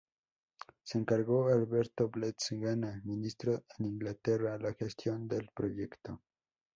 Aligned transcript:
Se 0.81 0.97
encargó 0.97 1.47
a 1.49 1.53
Alberto 1.53 2.09
Blest 2.09 2.53
Gana, 2.53 2.99
ministro 3.05 3.65
en 3.77 3.85
Inglaterra, 3.85 4.57
la 4.57 4.73
gestión 4.73 5.27
del 5.27 5.51
proyecto. 5.53 6.23